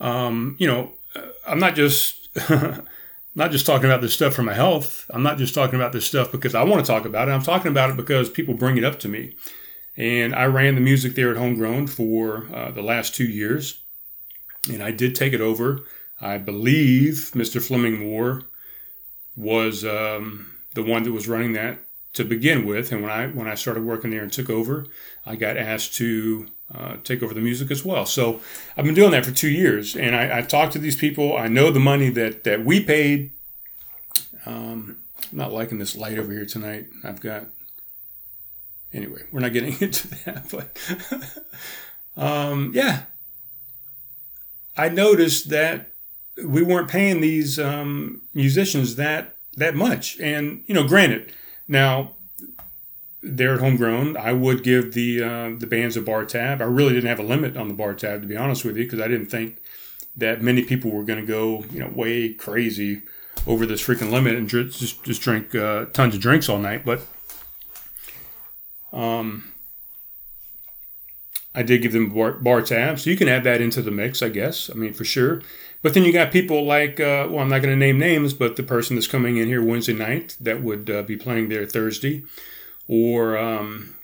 um, 0.00 0.56
you 0.58 0.66
know, 0.66 0.92
I'm 1.46 1.58
not 1.58 1.74
just 1.74 2.28
not 3.34 3.50
just 3.50 3.66
talking 3.66 3.86
about 3.86 4.00
this 4.00 4.14
stuff 4.14 4.34
for 4.34 4.42
my 4.42 4.54
health. 4.54 5.10
I'm 5.10 5.22
not 5.22 5.38
just 5.38 5.54
talking 5.54 5.76
about 5.76 5.92
this 5.92 6.06
stuff 6.06 6.30
because 6.30 6.54
I 6.54 6.62
want 6.62 6.84
to 6.84 6.90
talk 6.90 7.04
about 7.04 7.28
it. 7.28 7.32
I'm 7.32 7.42
talking 7.42 7.72
about 7.72 7.90
it 7.90 7.96
because 7.96 8.28
people 8.30 8.54
bring 8.54 8.76
it 8.76 8.84
up 8.84 8.98
to 9.00 9.08
me. 9.08 9.34
And 9.96 10.34
I 10.34 10.46
ran 10.46 10.74
the 10.74 10.80
music 10.80 11.14
there 11.14 11.30
at 11.30 11.36
Homegrown 11.36 11.86
for 11.86 12.48
uh, 12.52 12.70
the 12.72 12.82
last 12.82 13.14
two 13.14 13.24
years. 13.24 13.82
And 14.68 14.82
I 14.82 14.90
did 14.90 15.14
take 15.14 15.32
it 15.32 15.40
over. 15.40 15.84
I 16.20 16.38
believe 16.38 17.30
Mr. 17.34 17.64
Fleming 17.64 17.98
Moore 18.00 18.42
was 19.36 19.84
um, 19.84 20.50
the 20.74 20.82
one 20.82 21.02
that 21.04 21.12
was 21.12 21.28
running 21.28 21.52
that 21.52 21.78
to 22.14 22.24
begin 22.24 22.64
with. 22.64 22.90
And 22.90 23.02
when 23.02 23.10
I 23.10 23.26
when 23.26 23.46
I 23.46 23.54
started 23.54 23.84
working 23.84 24.10
there 24.10 24.22
and 24.22 24.32
took 24.32 24.48
over, 24.48 24.86
I 25.26 25.36
got 25.36 25.56
asked 25.56 25.94
to 25.96 26.48
uh, 26.74 26.96
take 27.04 27.22
over 27.22 27.34
the 27.34 27.40
music 27.40 27.70
as 27.70 27.84
well. 27.84 28.06
So 28.06 28.40
I've 28.76 28.84
been 28.84 28.94
doing 28.94 29.10
that 29.10 29.24
for 29.24 29.32
two 29.32 29.50
years, 29.50 29.94
and 29.94 30.16
I, 30.16 30.38
I 30.38 30.42
talked 30.42 30.72
to 30.72 30.78
these 30.78 30.96
people. 30.96 31.36
I 31.36 31.48
know 31.48 31.70
the 31.70 31.80
money 31.80 32.08
that 32.10 32.44
that 32.44 32.64
we 32.64 32.82
paid. 32.82 33.32
Um, 34.46 34.98
I'm 35.32 35.38
not 35.38 35.52
liking 35.52 35.78
this 35.78 35.96
light 35.96 36.18
over 36.18 36.32
here 36.32 36.46
tonight. 36.46 36.86
I've 37.02 37.20
got 37.20 37.46
anyway, 38.92 39.22
we're 39.30 39.40
not 39.40 39.52
getting 39.52 39.76
into 39.80 40.08
that, 40.24 40.46
but 40.50 41.42
um, 42.22 42.72
yeah, 42.74 43.02
I 44.76 44.88
noticed 44.88 45.50
that 45.50 45.90
we 46.44 46.62
weren't 46.62 46.88
paying 46.88 47.20
these 47.20 47.58
um, 47.58 48.22
musicians 48.32 48.96
that 48.96 49.36
that 49.56 49.74
much, 49.74 50.18
and 50.20 50.64
you 50.66 50.74
know, 50.74 50.86
granted, 50.86 51.32
now 51.66 52.12
they're 53.22 53.58
homegrown. 53.58 54.16
I 54.16 54.32
would 54.32 54.62
give 54.62 54.94
the 54.94 55.22
uh, 55.22 55.50
the 55.58 55.66
bands 55.66 55.96
a 55.96 56.02
bar 56.02 56.24
tab. 56.24 56.60
I 56.60 56.64
really 56.64 56.92
didn't 56.92 57.08
have 57.08 57.20
a 57.20 57.22
limit 57.22 57.56
on 57.56 57.68
the 57.68 57.74
bar 57.74 57.94
tab, 57.94 58.20
to 58.22 58.28
be 58.28 58.36
honest 58.36 58.64
with 58.64 58.76
you, 58.76 58.84
because 58.84 59.00
I 59.00 59.08
didn't 59.08 59.26
think 59.26 59.56
that 60.16 60.42
many 60.42 60.62
people 60.62 60.90
were 60.90 61.04
going 61.04 61.20
to 61.20 61.26
go, 61.26 61.64
you 61.70 61.80
know, 61.80 61.88
way 61.88 62.32
crazy 62.34 63.02
over 63.46 63.66
this 63.66 63.82
freaking 63.82 64.10
limit 64.10 64.34
and 64.34 64.48
just 64.48 65.02
just 65.04 65.22
drink 65.22 65.54
uh, 65.54 65.86
tons 65.86 66.14
of 66.14 66.20
drinks 66.20 66.48
all 66.48 66.58
night. 66.58 66.84
But 66.84 67.00
Um, 68.94 69.52
I 71.52 71.62
did 71.62 71.82
give 71.82 71.92
them 71.92 72.14
bar, 72.14 72.32
bar 72.32 72.62
tab, 72.62 72.98
so 72.98 73.10
you 73.10 73.16
can 73.16 73.28
add 73.28 73.44
that 73.44 73.60
into 73.60 73.82
the 73.82 73.90
mix, 73.90 74.22
I 74.22 74.28
guess. 74.28 74.70
I 74.70 74.74
mean, 74.74 74.92
for 74.92 75.04
sure. 75.04 75.42
But 75.84 75.92
then 75.92 76.06
you 76.06 76.14
got 76.14 76.32
people 76.32 76.64
like, 76.64 76.98
uh, 76.98 77.28
well, 77.28 77.40
I'm 77.40 77.50
not 77.50 77.60
going 77.60 77.74
to 77.74 77.76
name 77.76 77.98
names, 77.98 78.32
but 78.32 78.56
the 78.56 78.62
person 78.62 78.96
that's 78.96 79.06
coming 79.06 79.36
in 79.36 79.48
here 79.48 79.62
Wednesday 79.62 79.92
night 79.92 80.34
that 80.40 80.62
would 80.62 80.88
uh, 80.88 81.02
be 81.02 81.14
playing 81.14 81.50
there 81.50 81.66
Thursday, 81.66 82.24
or 82.88 83.36
um, 83.36 83.94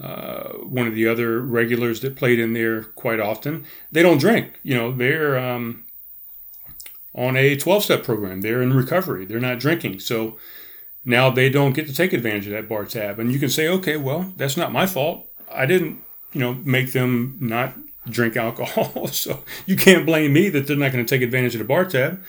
uh, 0.00 0.44
one 0.54 0.86
of 0.86 0.94
the 0.94 1.06
other 1.06 1.42
regulars 1.42 2.00
that 2.00 2.16
played 2.16 2.38
in 2.38 2.54
there 2.54 2.84
quite 2.84 3.20
often. 3.20 3.66
They 3.92 4.00
don't 4.00 4.16
drink. 4.16 4.60
You 4.62 4.76
know, 4.76 4.90
they're 4.90 5.38
um, 5.38 5.84
on 7.14 7.36
a 7.36 7.54
12 7.54 7.84
step 7.84 8.02
program. 8.02 8.40
They're 8.40 8.62
in 8.62 8.72
recovery. 8.72 9.26
They're 9.26 9.40
not 9.40 9.60
drinking. 9.60 10.00
So 10.00 10.38
now 11.04 11.28
they 11.28 11.50
don't 11.50 11.74
get 11.74 11.86
to 11.88 11.94
take 11.94 12.14
advantage 12.14 12.46
of 12.46 12.52
that 12.52 12.66
bar 12.66 12.86
tab. 12.86 13.18
And 13.18 13.30
you 13.30 13.38
can 13.38 13.50
say, 13.50 13.68
okay, 13.68 13.98
well, 13.98 14.32
that's 14.38 14.56
not 14.56 14.72
my 14.72 14.86
fault. 14.86 15.28
I 15.52 15.66
didn't, 15.66 16.00
you 16.32 16.40
know, 16.40 16.54
make 16.54 16.92
them 16.92 17.36
not 17.42 17.74
drink 18.10 18.36
alcohol. 18.36 19.06
so 19.12 19.44
you 19.66 19.76
can't 19.76 20.06
blame 20.06 20.32
me 20.32 20.48
that 20.48 20.66
they're 20.66 20.76
not 20.76 20.92
going 20.92 21.04
to 21.04 21.08
take 21.08 21.22
advantage 21.22 21.54
of 21.54 21.60
the 21.60 21.64
bar 21.64 21.84
tab. 21.84 22.22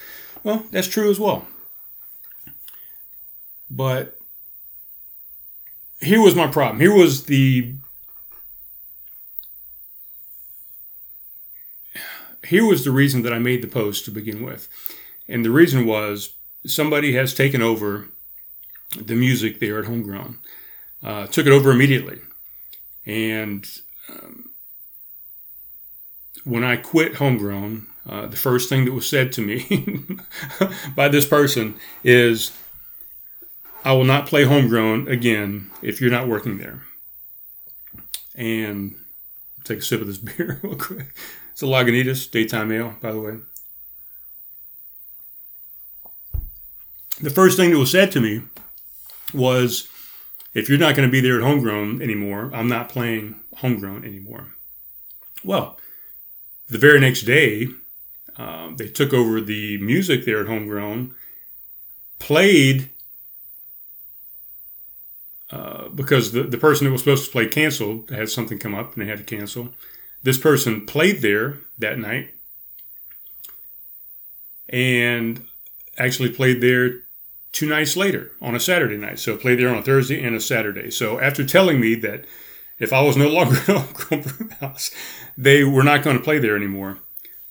Well, 0.43 0.65
that's 0.71 0.87
true 0.87 1.09
as 1.09 1.19
well. 1.19 1.47
But 3.69 4.17
here 5.99 6.21
was 6.21 6.35
my 6.35 6.47
problem. 6.47 6.79
Here 6.79 6.93
was 6.93 7.25
the 7.25 7.75
here 12.45 12.65
was 12.65 12.83
the 12.83 12.91
reason 12.91 13.21
that 13.21 13.33
I 13.33 13.39
made 13.39 13.61
the 13.61 13.67
post 13.67 14.05
to 14.05 14.11
begin 14.11 14.43
with. 14.43 14.67
And 15.27 15.45
the 15.45 15.51
reason 15.51 15.85
was 15.85 16.35
somebody 16.65 17.13
has 17.13 17.33
taken 17.33 17.61
over 17.61 18.07
the 18.97 19.13
music 19.13 19.59
there 19.59 19.79
at 19.79 19.85
Homegrown, 19.85 20.39
uh, 21.03 21.27
took 21.27 21.45
it 21.45 21.51
over 21.51 21.69
immediately. 21.69 22.19
And 23.05 23.69
um, 24.09 24.48
when 26.43 26.63
I 26.63 26.77
quit 26.77 27.15
Homegrown, 27.15 27.87
uh, 28.07 28.25
the 28.27 28.37
first 28.37 28.69
thing 28.69 28.85
that 28.85 28.93
was 28.93 29.07
said 29.07 29.31
to 29.33 29.41
me 29.41 30.05
by 30.95 31.07
this 31.07 31.25
person 31.25 31.75
is, 32.03 32.51
I 33.85 33.93
will 33.93 34.05
not 34.05 34.25
play 34.25 34.43
Homegrown 34.43 35.07
again 35.07 35.71
if 35.81 36.01
you're 36.01 36.11
not 36.11 36.27
working 36.27 36.57
there. 36.57 36.83
And 38.35 38.95
take 39.63 39.79
a 39.79 39.81
sip 39.81 40.01
of 40.01 40.07
this 40.07 40.17
beer 40.37 40.59
real 40.63 40.75
quick. 40.75 41.13
It's 41.51 41.61
a 41.61 41.65
Lagunitas 41.65 42.29
Daytime 42.31 42.71
Ale, 42.71 42.95
by 43.01 43.11
the 43.11 43.19
way. 43.21 43.37
The 47.21 47.29
first 47.29 47.57
thing 47.57 47.71
that 47.71 47.77
was 47.77 47.91
said 47.91 48.11
to 48.13 48.21
me 48.21 48.43
was, 49.33 49.89
if 50.53 50.69
you're 50.69 50.77
not 50.77 50.95
going 50.95 51.07
to 51.07 51.11
be 51.11 51.19
there 51.19 51.37
at 51.37 51.43
Homegrown 51.43 52.01
anymore, 52.01 52.49
I'm 52.53 52.69
not 52.69 52.89
playing 52.89 53.35
Homegrown 53.57 54.05
anymore. 54.05 54.47
Well, 55.43 55.77
the 56.69 56.77
very 56.77 56.99
next 56.99 57.23
day, 57.23 57.67
uh, 58.37 58.71
they 58.75 58.87
took 58.87 59.13
over 59.13 59.41
the 59.41 59.77
music 59.79 60.25
there 60.25 60.39
at 60.39 60.47
Homegrown, 60.47 61.13
played 62.19 62.89
uh, 65.51 65.89
because 65.89 66.31
the, 66.31 66.43
the 66.43 66.57
person 66.57 66.85
that 66.85 66.91
was 66.91 67.01
supposed 67.01 67.25
to 67.25 67.31
play 67.31 67.47
canceled 67.47 68.11
had 68.11 68.29
something 68.29 68.59
come 68.59 68.75
up 68.75 68.93
and 68.93 69.01
they 69.01 69.09
had 69.09 69.17
to 69.17 69.23
cancel. 69.23 69.69
This 70.21 70.37
person 70.37 70.85
played 70.85 71.21
there 71.21 71.57
that 71.79 71.97
night 71.97 72.33
and 74.67 75.43
actually 75.97 76.29
played 76.29 76.61
there 76.61 77.01
two 77.51 77.67
nights 77.67 77.97
later 77.97 78.31
on 78.41 78.53
a 78.53 78.59
Saturday 78.59 78.97
night. 78.97 79.17
So 79.17 79.37
played 79.37 79.59
there 79.59 79.69
on 79.69 79.77
a 79.77 79.83
Thursday 79.83 80.23
and 80.23 80.35
a 80.35 80.39
Saturday. 80.39 80.91
So 80.91 81.19
after 81.19 81.43
telling 81.43 81.79
me 81.79 81.95
that 81.95 82.25
if 82.79 82.93
I 82.93 83.01
was 83.01 83.17
no 83.17 83.27
longer 83.29 83.57
at 83.57 83.63
Homegrown 83.67 84.49
House, 84.61 84.91
they 85.37 85.63
were 85.63 85.83
not 85.83 86.03
going 86.03 86.17
to 86.17 86.23
play 86.23 86.39
there 86.39 86.55
anymore, 86.55 86.99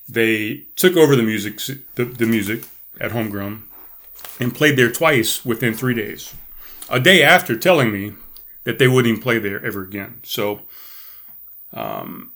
they 0.08 0.66
took 0.76 0.96
over 0.96 1.14
the 1.14 1.22
music, 1.22 1.60
the, 1.94 2.04
the 2.04 2.26
music 2.26 2.64
at 3.00 3.12
Homegrown 3.12 3.62
and 4.40 4.54
played 4.54 4.76
there 4.76 4.90
twice 4.90 5.44
within 5.44 5.74
three 5.74 5.94
days. 5.94 6.34
A 6.88 6.98
day 6.98 7.22
after 7.22 7.56
telling 7.56 7.92
me 7.92 8.14
that 8.64 8.78
they 8.78 8.88
wouldn't 8.88 9.10
even 9.10 9.22
play 9.22 9.38
there 9.38 9.64
ever 9.64 9.82
again. 9.82 10.20
So, 10.24 10.62
um, 11.72 12.32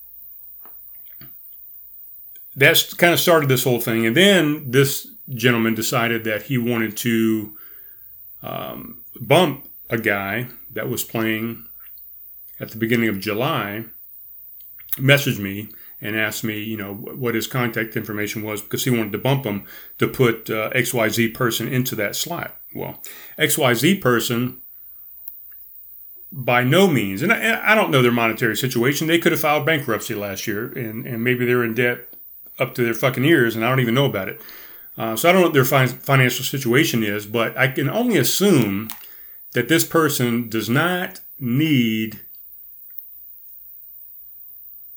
that's 2.55 2.93
kind 2.95 3.15
of 3.15 3.21
started 3.21 3.49
this 3.49 3.65
whole 3.65 3.81
thing. 3.81 4.07
And 4.07 4.15
then 4.15 4.71
this 4.71 5.09
gentleman 5.31 5.75
decided 5.75 6.25
that 6.25 6.43
he 6.43 6.59
wanted 6.59 6.97
to 6.99 7.57
um, 8.43 9.05
bump 9.21 9.69
a 9.89 9.99
guy 9.99 10.49
that 10.73 10.89
was 10.89 11.03
playing 11.03 11.67
at 12.63 12.71
the 12.71 12.79
beginning 12.79 13.09
of 13.09 13.19
July, 13.19 13.85
messaged 14.93 15.41
me 15.41 15.69
and 16.01 16.17
asked 16.17 16.45
me, 16.45 16.63
you 16.63 16.77
know, 16.77 16.95
what 16.95 17.35
his 17.35 17.49
contact 17.49 17.97
information 17.97 18.43
was 18.43 18.63
because 18.63 18.85
he 18.85 18.91
wanted 18.91 19.13
to 19.13 19.19
bump 19.19 19.45
him 19.45 19.65
to 19.99 20.07
put 20.07 20.49
uh, 20.49 20.71
XYZ 20.71 21.35
person 21.35 21.67
into 21.67 21.97
that 21.97 22.15
slot. 22.15 22.57
Well, 22.75 23.01
XYZ 23.37 24.01
person, 24.01 24.61
by 26.31 26.63
no 26.63 26.87
means, 26.87 27.21
and 27.21 27.33
I, 27.33 27.73
I 27.73 27.75
don't 27.75 27.91
know 27.91 28.01
their 28.01 28.13
monetary 28.13 28.57
situation. 28.57 29.09
They 29.09 29.19
could 29.19 29.33
have 29.33 29.41
filed 29.41 29.67
bankruptcy 29.67 30.15
last 30.15 30.47
year 30.47 30.73
and, 30.73 31.05
and 31.05 31.23
maybe 31.23 31.45
they're 31.45 31.65
in 31.65 31.75
debt 31.75 32.15
up 32.59 32.75
to 32.77 32.85
their 32.85 32.95
fucking 32.95 33.25
ears, 33.25 33.57
and 33.57 33.65
I 33.65 33.69
don't 33.69 33.81
even 33.81 33.95
know 33.95 34.07
about 34.07 34.29
it. 34.29 34.41
Uh, 34.97 35.17
so 35.17 35.29
I 35.29 35.33
don't 35.33 35.41
know 35.41 35.49
what 35.49 35.55
their 35.55 35.65
fi- 35.65 35.87
financial 35.87 36.45
situation 36.45 37.03
is, 37.03 37.27
but 37.27 37.57
I 37.57 37.69
can 37.69 37.89
only 37.91 38.19
assume 38.19 38.89
that 39.53 39.69
this 39.69 39.85
person 39.85 40.49
does 40.49 40.69
not 40.69 41.21
need 41.41 42.21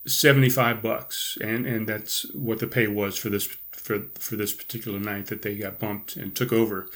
75 0.06 0.82
bucks 0.82 1.38
and 1.42 1.66
and 1.66 1.88
that's 1.88 2.32
what 2.34 2.60
the 2.60 2.68
pay 2.68 2.88
was 2.88 3.18
for 3.18 3.30
this 3.30 3.46
for 3.72 4.04
for 4.20 4.36
this 4.36 4.54
particular 4.54 5.00
night 5.00 5.28
that 5.28 5.42
they 5.42 5.56
got 5.56 5.80
bumped 5.80 6.16
and 6.16 6.36
took 6.36 6.52
over. 6.52 6.88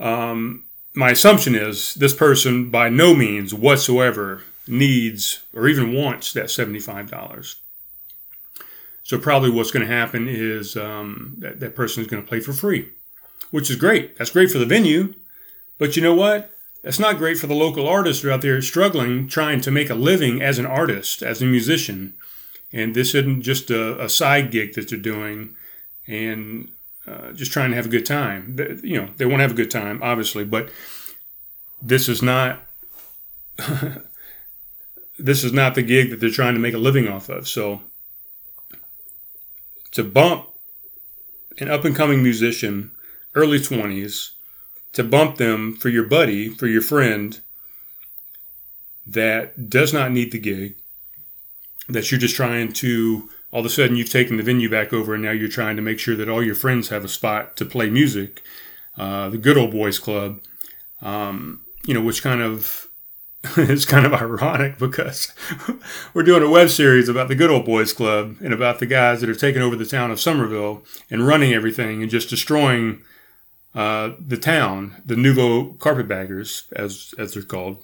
Um, 0.00 0.64
my 0.94 1.10
assumption 1.10 1.54
is 1.54 1.94
this 1.94 2.14
person 2.14 2.70
by 2.70 2.88
no 2.88 3.14
means 3.14 3.54
whatsoever 3.54 4.42
needs 4.66 5.44
or 5.54 5.68
even 5.68 5.94
wants 5.94 6.32
that 6.32 6.46
$75 6.46 7.54
so 9.02 9.18
probably 9.18 9.48
what's 9.48 9.70
going 9.70 9.86
to 9.86 9.92
happen 9.92 10.28
is 10.28 10.76
um, 10.76 11.36
that, 11.38 11.60
that 11.60 11.74
person 11.74 12.02
is 12.02 12.08
going 12.08 12.22
to 12.22 12.28
play 12.28 12.40
for 12.40 12.52
free 12.52 12.90
which 13.50 13.70
is 13.70 13.76
great. 13.76 14.18
That's 14.18 14.30
great 14.30 14.50
for 14.50 14.58
the 14.58 14.66
venue 14.66 15.14
but 15.78 15.96
you 15.96 16.02
know 16.02 16.14
what? 16.14 16.50
That's 16.82 16.98
not 16.98 17.18
great 17.18 17.38
for 17.38 17.46
the 17.46 17.54
local 17.54 17.88
artists 17.88 18.24
out 18.24 18.42
there 18.42 18.60
struggling 18.60 19.28
trying 19.28 19.60
to 19.62 19.70
make 19.70 19.90
a 19.90 19.94
living 19.94 20.42
as 20.42 20.58
an 20.58 20.66
artist 20.66 21.22
as 21.22 21.40
a 21.40 21.46
musician 21.46 22.14
and 22.72 22.94
this 22.94 23.14
isn't 23.14 23.42
just 23.42 23.70
a, 23.70 24.02
a 24.02 24.08
side 24.08 24.50
gig 24.50 24.74
that 24.74 24.88
they're 24.88 24.98
doing 24.98 25.54
and 26.06 26.70
uh, 27.06 27.32
just 27.32 27.52
trying 27.52 27.70
to 27.70 27.76
have 27.76 27.86
a 27.86 27.90
good 27.90 28.06
time. 28.06 28.56
They, 28.56 28.76
you 28.82 29.00
know, 29.00 29.08
they 29.16 29.24
want 29.24 29.38
to 29.38 29.42
have 29.42 29.52
a 29.52 29.54
good 29.54 29.70
time, 29.70 30.02
obviously, 30.02 30.44
but 30.44 30.70
this 31.80 32.08
is 32.08 32.22
not 32.22 32.60
this 35.18 35.42
is 35.44 35.52
not 35.52 35.74
the 35.74 35.82
gig 35.82 36.10
that 36.10 36.20
they're 36.20 36.30
trying 36.30 36.54
to 36.54 36.60
make 36.60 36.74
a 36.74 36.78
living 36.78 37.08
off 37.08 37.28
of. 37.28 37.48
So 37.48 37.82
to 39.92 40.04
bump 40.04 40.48
an 41.58 41.70
up 41.70 41.84
and 41.84 41.96
coming 41.96 42.22
musician, 42.22 42.90
early 43.34 43.60
twenties, 43.60 44.32
to 44.92 45.02
bump 45.02 45.36
them 45.36 45.74
for 45.74 45.88
your 45.88 46.04
buddy, 46.04 46.48
for 46.50 46.66
your 46.66 46.82
friend 46.82 47.40
that 49.06 49.70
does 49.70 49.92
not 49.92 50.12
need 50.12 50.32
the 50.32 50.38
gig, 50.38 50.76
that 51.88 52.10
you're 52.10 52.20
just 52.20 52.36
trying 52.36 52.72
to 52.72 53.28
all 53.50 53.60
of 53.60 53.66
a 53.66 53.70
sudden 53.70 53.96
you've 53.96 54.10
taken 54.10 54.36
the 54.36 54.42
venue 54.42 54.68
back 54.68 54.92
over 54.92 55.14
and 55.14 55.22
now 55.22 55.30
you're 55.30 55.48
trying 55.48 55.76
to 55.76 55.82
make 55.82 55.98
sure 55.98 56.16
that 56.16 56.28
all 56.28 56.42
your 56.42 56.54
friends 56.54 56.88
have 56.88 57.04
a 57.04 57.08
spot 57.08 57.56
to 57.56 57.64
play 57.64 57.88
music 57.88 58.42
uh, 58.96 59.28
the 59.28 59.38
good 59.38 59.56
old 59.56 59.70
boys 59.70 59.98
club 59.98 60.40
um, 61.02 61.64
you 61.84 61.94
know 61.94 62.02
which 62.02 62.22
kind 62.22 62.42
of 62.42 62.88
is 63.56 63.84
kind 63.84 64.04
of 64.04 64.12
ironic 64.12 64.78
because 64.78 65.32
we're 66.14 66.22
doing 66.22 66.42
a 66.42 66.50
web 66.50 66.68
series 66.68 67.08
about 67.08 67.28
the 67.28 67.34
good 67.34 67.50
old 67.50 67.64
boys 67.64 67.92
club 67.92 68.36
and 68.40 68.52
about 68.52 68.80
the 68.80 68.86
guys 68.86 69.20
that 69.20 69.30
are 69.30 69.34
taking 69.34 69.62
over 69.62 69.76
the 69.76 69.86
town 69.86 70.10
of 70.10 70.20
Summerville 70.20 70.82
and 71.10 71.26
running 71.26 71.52
everything 71.52 72.02
and 72.02 72.10
just 72.10 72.28
destroying 72.28 73.02
uh, 73.74 74.12
the 74.18 74.36
town 74.36 75.00
the 75.06 75.14
nouveau 75.14 75.74
carpetbaggers 75.74 76.64
as 76.72 77.14
as 77.16 77.34
they're 77.34 77.42
called. 77.42 77.78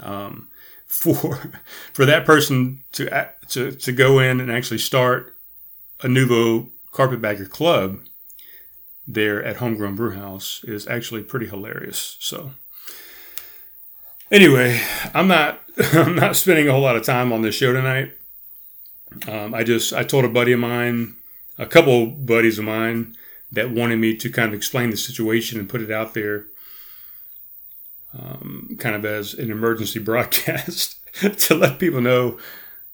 Um, 0.00 0.48
for 0.88 1.52
for 1.92 2.04
that 2.04 2.26
person 2.26 2.82
to 2.92 3.28
to 3.48 3.72
to 3.72 3.92
go 3.92 4.18
in 4.18 4.40
and 4.40 4.50
actually 4.50 4.78
start 4.78 5.34
a 6.02 6.08
nouveau 6.08 6.68
carpetbagger 6.92 7.48
club 7.48 8.00
there 9.06 9.42
at 9.42 9.56
Homegrown 9.56 9.96
Brew 9.96 10.12
House 10.12 10.62
is 10.64 10.86
actually 10.86 11.22
pretty 11.22 11.46
hilarious. 11.46 12.16
So 12.20 12.52
anyway, 14.30 14.80
I'm 15.14 15.28
not 15.28 15.60
I'm 15.92 16.16
not 16.16 16.36
spending 16.36 16.68
a 16.68 16.72
whole 16.72 16.82
lot 16.82 16.96
of 16.96 17.04
time 17.04 17.32
on 17.32 17.42
this 17.42 17.54
show 17.54 17.72
tonight. 17.72 18.12
Um, 19.26 19.54
I 19.54 19.64
just 19.64 19.92
I 19.92 20.02
told 20.02 20.24
a 20.24 20.28
buddy 20.28 20.52
of 20.52 20.60
mine, 20.60 21.14
a 21.58 21.66
couple 21.66 22.06
buddies 22.06 22.58
of 22.58 22.64
mine 22.64 23.14
that 23.52 23.70
wanted 23.70 23.96
me 23.96 24.14
to 24.16 24.30
kind 24.30 24.48
of 24.48 24.54
explain 24.54 24.90
the 24.90 24.96
situation 24.96 25.58
and 25.58 25.68
put 25.68 25.80
it 25.80 25.90
out 25.90 26.12
there 26.14 26.46
kind 28.78 28.94
of 28.94 29.04
as 29.04 29.34
an 29.34 29.50
emergency 29.50 29.98
broadcast 30.10 30.96
to 31.38 31.54
let 31.54 31.78
people 31.78 32.00
know 32.00 32.38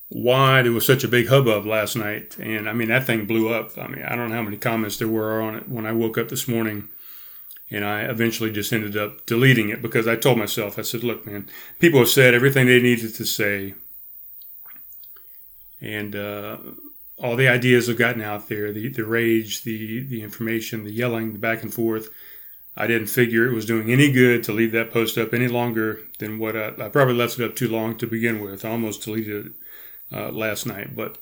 why 0.08 0.62
there 0.62 0.72
was 0.72 0.86
such 0.86 1.02
a 1.02 1.08
big 1.08 1.28
hubbub 1.28 1.66
last 1.66 1.96
night. 1.96 2.36
And 2.38 2.68
I 2.68 2.72
mean, 2.72 2.88
that 2.88 3.04
thing 3.04 3.26
blew 3.26 3.52
up. 3.52 3.76
I 3.76 3.88
mean, 3.88 4.04
I 4.04 4.14
don't 4.14 4.30
know 4.30 4.36
how 4.36 4.42
many 4.42 4.56
comments 4.56 4.96
there 4.98 5.08
were 5.08 5.40
on 5.42 5.56
it 5.56 5.68
when 5.68 5.86
I 5.86 5.92
woke 5.92 6.18
up 6.18 6.28
this 6.28 6.46
morning. 6.46 6.88
And 7.70 7.84
I 7.84 8.02
eventually 8.02 8.52
just 8.52 8.72
ended 8.72 8.96
up 8.96 9.26
deleting 9.26 9.70
it 9.70 9.82
because 9.82 10.06
I 10.06 10.16
told 10.16 10.38
myself, 10.38 10.78
I 10.78 10.82
said, 10.82 11.02
look, 11.02 11.26
man, 11.26 11.48
people 11.78 11.98
have 11.98 12.08
said 12.08 12.34
everything 12.34 12.66
they 12.66 12.80
needed 12.80 13.14
to 13.14 13.24
say. 13.24 13.74
And 15.80 16.14
uh, 16.14 16.58
all 17.18 17.36
the 17.36 17.48
ideas 17.48 17.88
have 17.88 17.98
gotten 17.98 18.22
out 18.22 18.48
there 18.48 18.72
the, 18.72 18.88
the 18.88 19.04
rage, 19.04 19.64
the, 19.64 20.00
the 20.06 20.22
information, 20.22 20.84
the 20.84 20.92
yelling, 20.92 21.32
the 21.32 21.38
back 21.38 21.62
and 21.62 21.72
forth. 21.72 22.10
I 22.76 22.86
didn't 22.86 23.06
figure 23.06 23.46
it 23.46 23.54
was 23.54 23.66
doing 23.66 23.90
any 23.90 24.10
good 24.10 24.42
to 24.44 24.52
leave 24.52 24.72
that 24.72 24.92
post 24.92 25.16
up 25.16 25.32
any 25.32 25.48
longer 25.48 26.00
than 26.18 26.38
what 26.38 26.56
I, 26.56 26.68
I 26.78 26.88
probably 26.88 27.14
left 27.14 27.38
it 27.38 27.44
up 27.44 27.54
too 27.54 27.68
long 27.68 27.96
to 27.98 28.06
begin 28.06 28.40
with. 28.40 28.64
I 28.64 28.70
almost 28.70 29.02
deleted 29.02 29.46
it 29.46 29.52
uh, 30.12 30.30
last 30.30 30.66
night, 30.66 30.96
but 30.96 31.18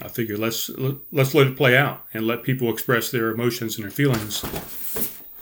I 0.00 0.08
figured 0.08 0.38
let's 0.38 0.70
let's 1.10 1.34
let 1.34 1.48
it 1.48 1.56
play 1.56 1.76
out 1.76 2.04
and 2.14 2.26
let 2.26 2.42
people 2.42 2.72
express 2.72 3.10
their 3.10 3.30
emotions 3.30 3.76
and 3.76 3.84
their 3.84 3.90
feelings. 3.90 4.44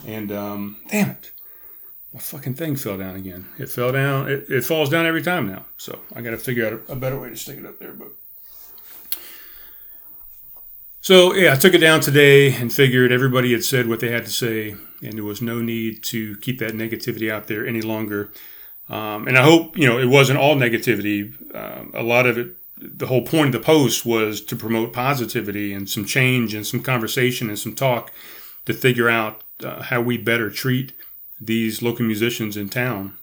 And 0.05 0.31
um, 0.31 0.77
damn 0.89 1.11
it, 1.11 1.31
my 2.13 2.19
fucking 2.19 2.55
thing 2.55 2.75
fell 2.75 2.97
down 2.97 3.15
again. 3.15 3.47
It 3.57 3.69
fell 3.69 3.91
down. 3.91 4.29
It, 4.29 4.49
it 4.49 4.63
falls 4.63 4.89
down 4.89 5.05
every 5.05 5.21
time 5.21 5.47
now. 5.47 5.65
So 5.77 5.99
I 6.13 6.21
got 6.21 6.31
to 6.31 6.37
figure 6.37 6.65
out 6.65 6.81
a, 6.89 6.93
a 6.93 6.95
better 6.95 7.19
way 7.19 7.29
to 7.29 7.35
stick 7.35 7.57
it 7.57 7.65
up 7.65 7.79
there, 7.79 7.93
but. 7.93 8.09
So 11.01 11.33
yeah, 11.33 11.53
I 11.53 11.55
took 11.55 11.73
it 11.73 11.77
down 11.77 12.01
today 12.01 12.53
and 12.53 12.73
figured 12.73 13.11
everybody 13.11 13.53
had 13.53 13.63
said 13.63 13.87
what 13.87 13.99
they 13.99 14.11
had 14.11 14.25
to 14.25 14.31
say, 14.31 14.75
and 15.01 15.13
there 15.13 15.23
was 15.23 15.41
no 15.41 15.61
need 15.61 16.03
to 16.05 16.37
keep 16.37 16.59
that 16.59 16.73
negativity 16.73 17.31
out 17.31 17.47
there 17.47 17.65
any 17.65 17.81
longer. 17.81 18.31
Um, 18.89 19.27
and 19.27 19.37
I 19.37 19.43
hope 19.43 19.77
you 19.77 19.87
know 19.87 19.99
it 19.99 20.07
wasn't 20.07 20.39
all 20.39 20.55
negativity. 20.55 21.33
Um, 21.55 21.91
a 21.93 22.03
lot 22.03 22.25
of 22.25 22.37
it, 22.37 22.55
the 22.77 23.07
whole 23.07 23.23
point 23.23 23.53
of 23.53 23.61
the 23.61 23.65
post 23.65 24.05
was 24.05 24.41
to 24.41 24.55
promote 24.55 24.93
positivity 24.93 25.73
and 25.73 25.89
some 25.89 26.05
change 26.05 26.53
and 26.53 26.65
some 26.65 26.81
conversation 26.81 27.49
and 27.49 27.59
some 27.59 27.75
talk 27.75 28.11
to 28.65 28.73
figure 28.73 29.09
out 29.09 29.43
uh, 29.63 29.83
how 29.83 30.01
we 30.01 30.17
better 30.17 30.49
treat 30.49 30.93
these 31.39 31.81
local 31.81 32.05
musicians 32.05 32.57
in 32.57 32.69
town. 32.69 33.15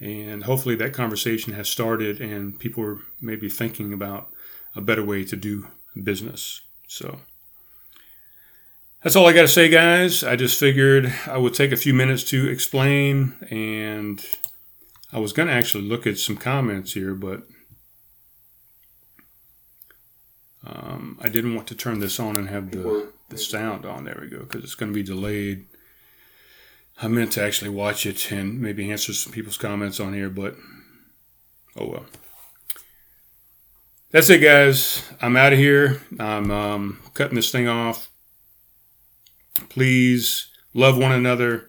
And 0.00 0.44
hopefully 0.44 0.74
that 0.76 0.92
conversation 0.92 1.54
has 1.54 1.68
started 1.68 2.20
and 2.20 2.58
people 2.58 2.84
are 2.84 2.98
maybe 3.20 3.48
thinking 3.48 3.92
about 3.92 4.30
a 4.76 4.80
better 4.80 5.04
way 5.04 5.24
to 5.24 5.36
do 5.36 5.68
business. 6.02 6.60
So 6.88 7.20
that's 9.04 9.16
all 9.16 9.26
I 9.26 9.34
got 9.34 9.42
to 9.42 9.48
say, 9.48 9.68
guys. 9.68 10.24
I 10.24 10.34
just 10.34 10.58
figured 10.58 11.12
I 11.26 11.36
would 11.36 11.52
take 11.52 11.72
a 11.72 11.76
few 11.76 11.92
minutes 11.92 12.24
to 12.30 12.48
explain, 12.48 13.34
and 13.50 14.24
I 15.12 15.18
was 15.18 15.34
going 15.34 15.48
to 15.48 15.54
actually 15.54 15.84
look 15.84 16.06
at 16.06 16.16
some 16.16 16.38
comments 16.38 16.94
here, 16.94 17.14
but 17.14 17.42
um, 20.66 21.18
I 21.20 21.28
didn't 21.28 21.54
want 21.54 21.68
to 21.68 21.74
turn 21.74 22.00
this 22.00 22.18
on 22.18 22.36
and 22.36 22.48
have 22.48 22.70
the, 22.70 23.12
the 23.28 23.36
sound 23.36 23.84
on. 23.84 24.06
There 24.06 24.16
we 24.18 24.30
go, 24.30 24.38
because 24.38 24.64
it's 24.64 24.74
going 24.74 24.90
to 24.90 24.96
be 24.96 25.02
delayed. 25.02 25.66
I 27.02 27.08
meant 27.08 27.32
to 27.32 27.42
actually 27.42 27.70
watch 27.70 28.06
it 28.06 28.32
and 28.32 28.58
maybe 28.58 28.90
answer 28.90 29.12
some 29.12 29.34
people's 29.34 29.58
comments 29.58 30.00
on 30.00 30.14
here, 30.14 30.30
but 30.30 30.54
oh 31.76 31.88
well 31.88 32.06
that's 34.12 34.30
it, 34.30 34.38
guys. 34.38 35.02
I'm 35.20 35.36
out 35.36 35.52
of 35.52 35.58
here. 35.58 36.00
I'm 36.20 36.52
um, 36.52 37.00
cutting 37.14 37.34
this 37.34 37.50
thing 37.50 37.66
off. 37.66 38.08
Please 39.68 40.48
love 40.72 40.98
one 40.98 41.12
another. 41.12 41.68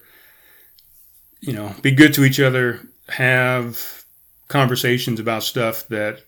You 1.40 1.52
know, 1.52 1.74
be 1.82 1.92
good 1.92 2.14
to 2.14 2.24
each 2.24 2.40
other. 2.40 2.80
Have 3.08 4.04
conversations 4.48 5.20
about 5.20 5.42
stuff 5.42 5.86
that 5.88 6.22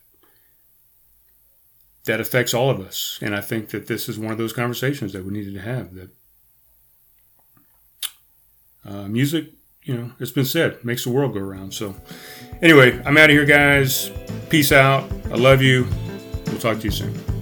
that 2.05 2.21
affects 2.21 2.55
all 2.55 2.71
of 2.71 2.81
us. 2.81 3.19
And 3.21 3.37
I 3.37 3.41
think 3.41 3.69
that 3.71 3.87
this 3.87 4.09
is 4.09 4.19
one 4.19 4.33
of 4.33 4.39
those 4.39 4.53
conversations 4.53 5.13
that 5.13 5.25
we 5.25 5.31
needed 5.31 5.55
to 5.55 5.61
have. 5.61 5.95
That 5.95 6.11
uh, 8.85 9.09
music, 9.09 9.53
you 9.83 9.95
know, 9.95 10.13
it's 10.19 10.31
been 10.31 10.45
said, 10.45 10.85
makes 10.85 11.05
the 11.05 11.11
world 11.11 11.35
go 11.35 11.41
around. 11.41 11.75
So, 11.75 11.95
anyway, 12.63 13.01
I'm 13.05 13.17
out 13.19 13.31
of 13.31 13.37
here, 13.37 13.45
guys. 13.45 14.11
Peace 14.49 14.73
out. 14.73 15.11
I 15.27 15.37
love 15.37 15.61
you. 15.61 15.87
We'll 16.47 16.59
talk 16.59 16.79
to 16.79 16.85
you 16.85 16.91
soon. 16.91 17.38